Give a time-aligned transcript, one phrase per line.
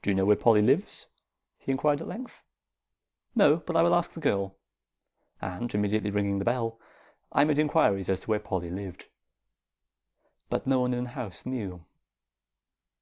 [0.00, 1.08] "Do you know where Polly lives?"
[1.58, 2.42] he inquired at length.
[3.34, 4.56] "No; but I will ask the girl."
[5.42, 6.80] And immediately ringing the bell,
[7.30, 9.08] I made inquiries as to where Polly lived;
[10.48, 11.84] but no one in the house knew.